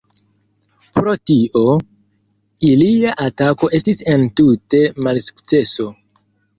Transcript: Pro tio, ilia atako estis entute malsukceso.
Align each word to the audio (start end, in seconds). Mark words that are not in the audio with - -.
Pro 0.95 1.13
tio, 1.31 1.65
ilia 2.71 3.13
atako 3.29 3.73
estis 3.83 4.05
entute 4.19 4.85
malsukceso. 5.07 5.93